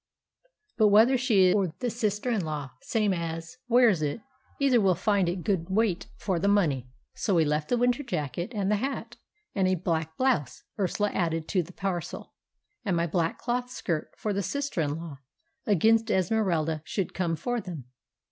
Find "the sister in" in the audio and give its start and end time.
1.77-2.43, 14.33-14.95